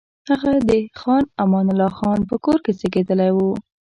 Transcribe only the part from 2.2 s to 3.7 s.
په کور کې زېږېدلی وو.